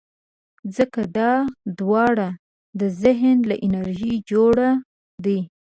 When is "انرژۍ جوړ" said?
3.65-4.55